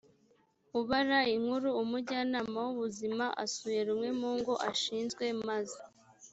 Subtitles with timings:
[0.79, 5.79] ubara inkuru umujyanama w ubuzima asuye rumwe mu ngo ashinzwe maze